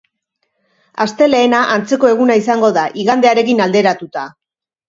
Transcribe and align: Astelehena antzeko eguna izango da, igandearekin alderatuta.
Astelehena 1.05 1.59
antzeko 1.73 2.11
eguna 2.13 2.39
izango 2.41 2.75
da, 2.79 2.89
igandearekin 3.05 3.63
alderatuta. 3.67 4.29